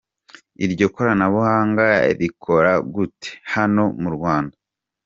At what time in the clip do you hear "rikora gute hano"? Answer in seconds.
2.19-3.83